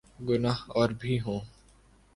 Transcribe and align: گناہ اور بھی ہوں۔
گناہ 0.29 0.59
اور 0.67 0.89
بھی 0.89 1.19
ہوں۔ 1.19 1.39